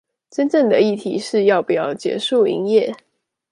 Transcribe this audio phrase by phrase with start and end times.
[0.31, 2.95] 真正的議題是要不要結束營業